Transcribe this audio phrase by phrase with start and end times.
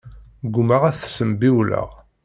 [0.45, 1.89] Ggumaɣ ad t-ssembiwleɣ.